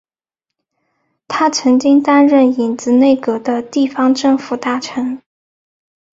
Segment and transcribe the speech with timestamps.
[1.27, 5.21] 他曾经担任影子内阁的地方政府大臣。